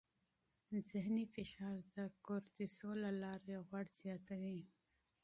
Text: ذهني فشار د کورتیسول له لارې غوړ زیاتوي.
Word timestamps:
ذهني 0.89 1.25
فشار 1.33 1.75
د 1.95 1.97
کورتیسول 2.25 2.95
له 3.05 3.11
لارې 3.21 3.55
غوړ 3.67 3.85
زیاتوي. 4.01 4.61